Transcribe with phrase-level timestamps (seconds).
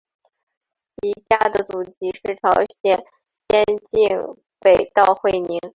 [0.97, 2.51] 其家的祖籍是朝
[2.81, 5.59] 鲜咸镜北道会宁。